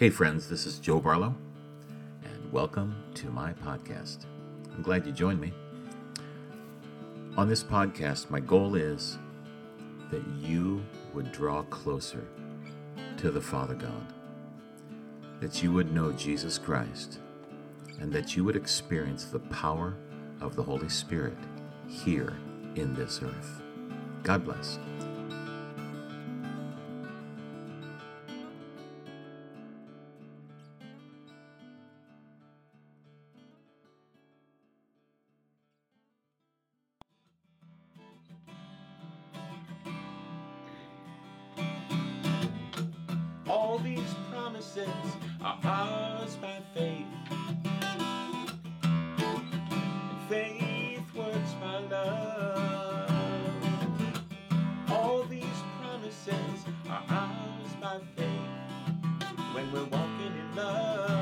Hey, 0.00 0.08
friends, 0.08 0.48
this 0.48 0.64
is 0.64 0.78
Joe 0.78 0.98
Barlow, 0.98 1.34
and 2.24 2.50
welcome 2.50 3.04
to 3.16 3.26
my 3.26 3.52
podcast. 3.52 4.24
I'm 4.72 4.80
glad 4.80 5.04
you 5.04 5.12
joined 5.12 5.38
me. 5.38 5.52
On 7.36 7.46
this 7.46 7.62
podcast, 7.62 8.30
my 8.30 8.40
goal 8.40 8.76
is 8.76 9.18
that 10.10 10.26
you 10.38 10.82
would 11.12 11.30
draw 11.32 11.64
closer 11.64 12.26
to 13.18 13.30
the 13.30 13.42
Father 13.42 13.74
God, 13.74 14.14
that 15.38 15.62
you 15.62 15.70
would 15.70 15.92
know 15.92 16.12
Jesus 16.12 16.56
Christ, 16.56 17.18
and 18.00 18.10
that 18.10 18.34
you 18.34 18.42
would 18.42 18.56
experience 18.56 19.26
the 19.26 19.38
power 19.38 19.98
of 20.40 20.56
the 20.56 20.62
Holy 20.62 20.88
Spirit 20.88 21.36
here 21.86 22.38
in 22.74 22.94
this 22.94 23.20
earth. 23.22 23.60
God 24.22 24.46
bless. 24.46 24.78
All 43.60 43.78
these 43.78 44.14
promises 44.32 44.88
are 45.44 45.58
ours 45.62 46.34
by 46.36 46.60
faith. 46.74 47.04
Faith 50.30 51.14
works 51.14 51.52
by 51.60 51.78
love. 51.90 53.10
All 54.88 55.24
these 55.24 55.44
promises 55.78 56.64
are 56.88 57.04
ours 57.10 57.74
by 57.82 58.00
faith. 58.16 59.36
When 59.52 59.70
we're 59.72 59.84
walking 59.84 60.34
in 60.38 60.56
love, 60.56 61.19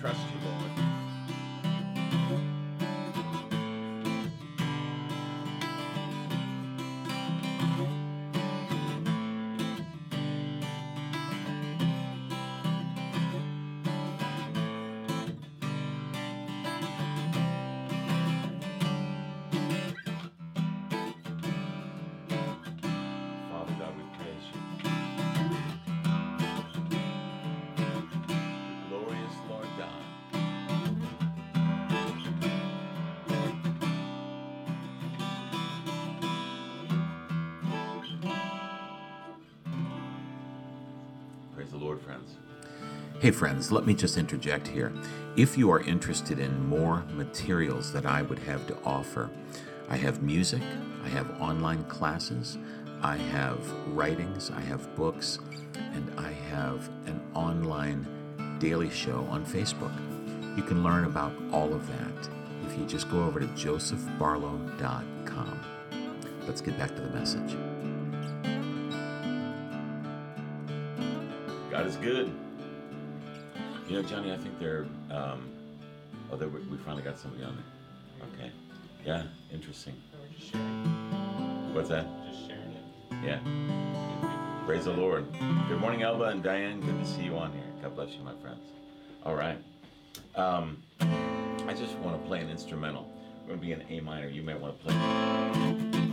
trust 0.00 0.20
you, 0.30 0.35
Praise 41.66 41.80
the 41.80 41.84
Lord, 41.84 42.00
friends. 42.00 42.36
Hey, 43.18 43.32
friends, 43.32 43.72
let 43.72 43.86
me 43.86 43.94
just 43.94 44.16
interject 44.16 44.68
here. 44.68 44.92
If 45.34 45.58
you 45.58 45.68
are 45.72 45.80
interested 45.80 46.38
in 46.38 46.68
more 46.68 47.02
materials 47.10 47.92
that 47.92 48.06
I 48.06 48.22
would 48.22 48.38
have 48.40 48.68
to 48.68 48.78
offer, 48.84 49.28
I 49.88 49.96
have 49.96 50.22
music, 50.22 50.62
I 51.04 51.08
have 51.08 51.40
online 51.40 51.82
classes, 51.84 52.56
I 53.02 53.16
have 53.16 53.58
writings, 53.88 54.52
I 54.52 54.60
have 54.60 54.94
books, 54.94 55.40
and 55.74 56.08
I 56.16 56.30
have 56.30 56.88
an 57.06 57.20
online 57.34 58.06
daily 58.60 58.90
show 58.90 59.26
on 59.28 59.44
Facebook. 59.44 59.92
You 60.56 60.62
can 60.62 60.84
learn 60.84 61.04
about 61.04 61.32
all 61.50 61.74
of 61.74 61.88
that 61.88 62.28
if 62.64 62.78
you 62.78 62.86
just 62.86 63.10
go 63.10 63.24
over 63.24 63.40
to 63.40 63.46
josephbarlow.com. 63.46 65.60
Let's 66.46 66.60
get 66.60 66.78
back 66.78 66.94
to 66.94 67.02
the 67.02 67.10
message. 67.10 67.56
God 71.76 71.86
is 71.86 71.96
good. 71.96 72.32
You 73.86 73.96
know, 73.96 74.08
Johnny, 74.08 74.32
I 74.32 74.38
think 74.38 74.58
they're. 74.58 74.86
Um, 75.10 75.52
oh, 76.32 76.36
they, 76.38 76.46
we 76.46 76.78
finally 76.78 77.02
got 77.02 77.18
somebody 77.18 77.44
on 77.44 77.54
there. 77.54 78.28
Okay. 78.32 78.50
Yeah, 79.04 79.24
interesting. 79.52 79.92
We're 80.10 80.38
just 80.38 80.52
sharing. 80.52 81.74
What's 81.74 81.90
that? 81.90 82.06
Just 82.30 82.46
sharing 82.46 82.72
it. 82.72 82.82
Yeah. 83.22 83.40
Praise 84.64 84.86
the 84.86 84.92
Lord. 84.94 85.30
Good 85.68 85.78
morning, 85.78 86.00
Elba 86.00 86.24
and 86.24 86.42
Diane. 86.42 86.80
Good 86.80 86.98
to 86.98 87.06
see 87.06 87.24
you 87.24 87.36
on 87.36 87.52
here. 87.52 87.62
God 87.82 87.94
bless 87.94 88.08
you, 88.12 88.22
my 88.22 88.34
friends. 88.36 88.64
All 89.22 89.34
right. 89.34 89.58
Um, 90.34 90.82
I 91.00 91.74
just 91.74 91.94
want 91.96 92.18
to 92.18 92.26
play 92.26 92.40
an 92.40 92.48
instrumental. 92.48 93.06
We're 93.42 93.56
going 93.56 93.60
to 93.60 93.66
be 93.66 93.72
in 93.72 93.82
A 93.98 94.00
minor. 94.00 94.28
You 94.28 94.42
may 94.42 94.54
want 94.54 94.78
to 94.78 94.82
play. 94.82 96.05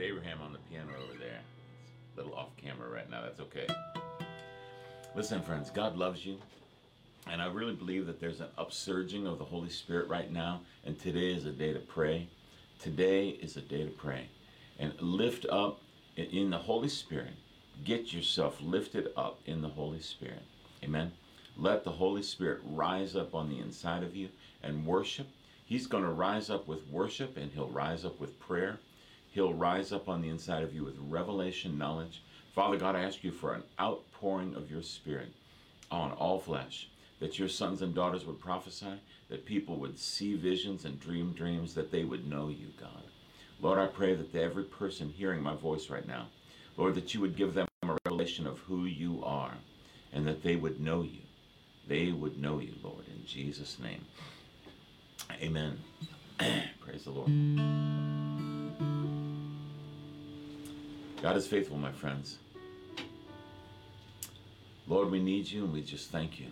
Abraham 0.00 0.40
on 0.42 0.52
the 0.52 0.58
piano 0.70 0.90
over 1.04 1.18
there. 1.18 1.40
It's 2.08 2.18
a 2.18 2.22
little 2.22 2.34
off 2.34 2.56
camera 2.56 2.88
right 2.88 3.10
now. 3.10 3.22
That's 3.22 3.40
okay. 3.40 3.66
Listen, 5.14 5.42
friends, 5.42 5.70
God 5.70 5.96
loves 5.96 6.24
you. 6.24 6.38
And 7.26 7.42
I 7.42 7.46
really 7.46 7.74
believe 7.74 8.06
that 8.06 8.20
there's 8.20 8.40
an 8.40 8.48
upsurging 8.58 9.26
of 9.26 9.38
the 9.38 9.44
Holy 9.44 9.68
Spirit 9.68 10.08
right 10.08 10.32
now. 10.32 10.62
And 10.84 10.98
today 10.98 11.32
is 11.32 11.44
a 11.44 11.52
day 11.52 11.72
to 11.72 11.78
pray. 11.78 12.28
Today 12.78 13.28
is 13.28 13.56
a 13.56 13.60
day 13.60 13.84
to 13.84 13.90
pray. 13.90 14.28
And 14.78 14.94
lift 15.00 15.46
up 15.50 15.82
in 16.16 16.50
the 16.50 16.58
Holy 16.58 16.88
Spirit. 16.88 17.34
Get 17.84 18.12
yourself 18.12 18.58
lifted 18.60 19.08
up 19.16 19.40
in 19.46 19.62
the 19.62 19.68
Holy 19.68 20.00
Spirit. 20.00 20.42
Amen. 20.82 21.12
Let 21.56 21.84
the 21.84 21.90
Holy 21.90 22.22
Spirit 22.22 22.60
rise 22.64 23.14
up 23.14 23.34
on 23.34 23.48
the 23.48 23.58
inside 23.58 24.02
of 24.02 24.16
you 24.16 24.30
and 24.62 24.86
worship. 24.86 25.28
He's 25.64 25.86
going 25.86 26.04
to 26.04 26.10
rise 26.10 26.48
up 26.48 26.66
with 26.66 26.86
worship 26.88 27.36
and 27.36 27.52
he'll 27.52 27.68
rise 27.68 28.04
up 28.04 28.18
with 28.18 28.40
prayer. 28.40 28.78
He'll 29.30 29.54
rise 29.54 29.92
up 29.92 30.08
on 30.08 30.22
the 30.22 30.28
inside 30.28 30.62
of 30.62 30.74
you 30.74 30.84
with 30.84 30.96
revelation 31.08 31.78
knowledge. 31.78 32.22
Father 32.54 32.76
God, 32.76 32.96
I 32.96 33.02
ask 33.02 33.22
you 33.22 33.30
for 33.30 33.54
an 33.54 33.62
outpouring 33.80 34.54
of 34.54 34.70
your 34.70 34.82
spirit 34.82 35.32
on 35.90 36.12
all 36.12 36.40
flesh, 36.40 36.88
that 37.20 37.38
your 37.38 37.48
sons 37.48 37.82
and 37.82 37.94
daughters 37.94 38.26
would 38.26 38.40
prophesy, 38.40 39.00
that 39.28 39.46
people 39.46 39.76
would 39.76 39.98
see 39.98 40.34
visions 40.34 40.84
and 40.84 41.00
dream 41.00 41.32
dreams, 41.32 41.74
that 41.74 41.92
they 41.92 42.04
would 42.04 42.28
know 42.28 42.48
you, 42.48 42.68
God. 42.80 43.02
Lord, 43.60 43.78
I 43.78 43.86
pray 43.86 44.14
that 44.14 44.34
every 44.34 44.64
person 44.64 45.10
hearing 45.10 45.42
my 45.42 45.54
voice 45.54 45.90
right 45.90 46.06
now, 46.06 46.26
Lord, 46.76 46.94
that 46.94 47.14
you 47.14 47.20
would 47.20 47.36
give 47.36 47.54
them 47.54 47.68
a 47.82 47.96
revelation 48.04 48.46
of 48.46 48.58
who 48.60 48.84
you 48.84 49.22
are 49.24 49.54
and 50.12 50.26
that 50.26 50.42
they 50.42 50.56
would 50.56 50.80
know 50.80 51.02
you. 51.02 51.20
They 51.86 52.10
would 52.10 52.40
know 52.40 52.58
you, 52.58 52.74
Lord, 52.82 53.04
in 53.06 53.24
Jesus' 53.26 53.78
name. 53.78 54.04
Amen. 55.42 55.78
Praise 56.80 57.04
the 57.04 57.10
Lord. 57.10 58.09
God 61.22 61.36
is 61.36 61.46
faithful, 61.46 61.76
my 61.76 61.92
friends. 61.92 62.38
Lord, 64.88 65.10
we 65.10 65.20
need 65.20 65.50
you 65.50 65.64
and 65.64 65.72
we 65.72 65.82
just 65.82 66.10
thank 66.10 66.40
you. 66.40 66.46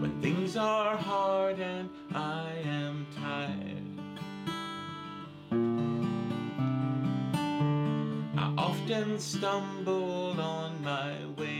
When 0.00 0.20
things 0.20 0.56
are 0.56 0.96
hard 0.96 1.60
and 1.60 1.88
I 2.12 2.50
am 2.64 3.06
tired, 3.14 3.84
I 8.36 8.52
often 8.58 9.20
stumble 9.20 10.40
on 10.40 10.82
my 10.82 11.14
way. 11.36 11.53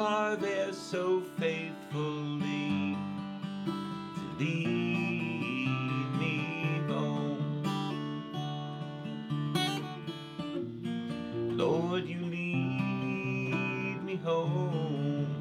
Are 0.00 0.34
there 0.36 0.72
so 0.72 1.20
faithfully 1.38 2.96
to 3.66 4.22
lead 4.38 5.68
me 6.18 6.80
home. 6.88 7.64
Lord, 11.56 12.06
you 12.06 12.20
lead 12.20 14.02
me 14.02 14.16
home. 14.16 15.36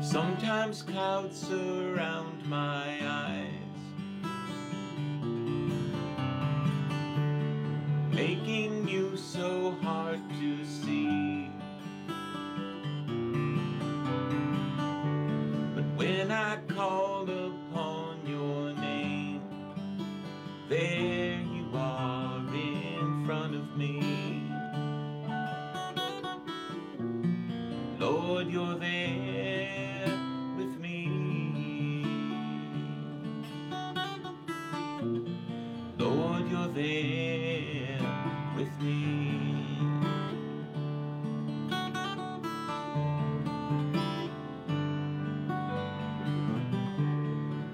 Sometimes 0.00 0.82
clouds 0.82 1.36
surround 1.48 2.46
my 2.48 2.98
eyes, 3.02 3.55
With 36.76 36.84
me. 38.82 39.78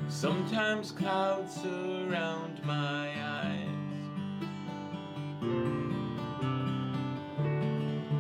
Sometimes 0.08 0.92
clouds 0.92 1.60
surround 1.62 2.64
my 2.64 3.10
eyes, 3.20 3.66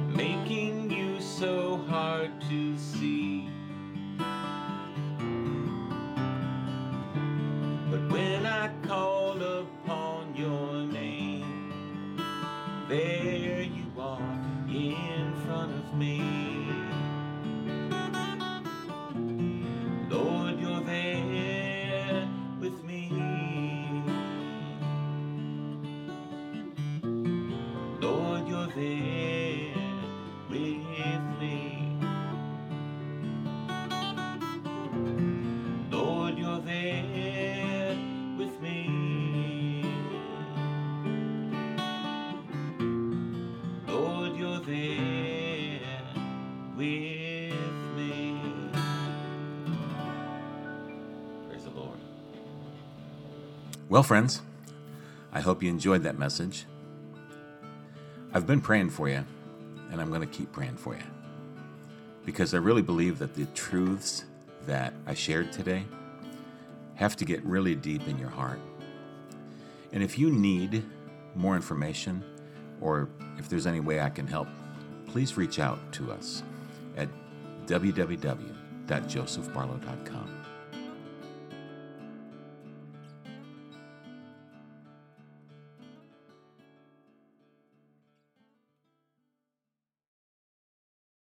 making 0.08 0.90
you 0.90 1.20
so 1.20 1.76
hard 1.88 2.40
to 2.50 2.76
see. 2.76 3.31
Well, 53.92 54.02
friends, 54.02 54.42
I 55.34 55.40
hope 55.40 55.62
you 55.62 55.68
enjoyed 55.68 56.04
that 56.04 56.18
message. 56.18 56.64
I've 58.32 58.46
been 58.46 58.62
praying 58.62 58.88
for 58.88 59.06
you, 59.06 59.22
and 59.90 60.00
I'm 60.00 60.08
going 60.08 60.22
to 60.22 60.26
keep 60.26 60.50
praying 60.50 60.76
for 60.76 60.94
you 60.94 61.02
because 62.24 62.54
I 62.54 62.56
really 62.56 62.80
believe 62.80 63.18
that 63.18 63.34
the 63.34 63.44
truths 63.54 64.24
that 64.64 64.94
I 65.06 65.12
shared 65.12 65.52
today 65.52 65.84
have 66.94 67.16
to 67.16 67.26
get 67.26 67.44
really 67.44 67.74
deep 67.74 68.08
in 68.08 68.16
your 68.16 68.30
heart. 68.30 68.60
And 69.92 70.02
if 70.02 70.18
you 70.18 70.30
need 70.30 70.86
more 71.34 71.54
information, 71.54 72.24
or 72.80 73.10
if 73.36 73.50
there's 73.50 73.66
any 73.66 73.80
way 73.80 74.00
I 74.00 74.08
can 74.08 74.26
help, 74.26 74.48
please 75.06 75.36
reach 75.36 75.58
out 75.58 75.92
to 75.92 76.12
us 76.12 76.42
at 76.96 77.10
www.josephbarlow.com. 77.66 80.41